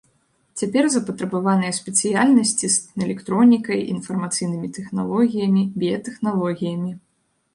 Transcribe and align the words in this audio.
Цяпер 0.59 0.83
запатрабаваныя 0.93 1.73
спецыяльнасці 1.79 2.65
з 2.75 3.03
электронікай, 3.07 3.79
інфармацыйнымі 3.95 4.67
тэхналогіямі, 4.77 5.63
біятэхналогіямі. 5.83 6.91